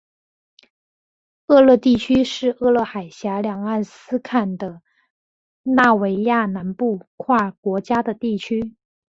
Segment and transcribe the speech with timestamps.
[1.45, 4.81] 厄勒地区是厄勒海峡两岸斯堪的
[5.61, 8.73] 纳维亚南部跨国家的地区。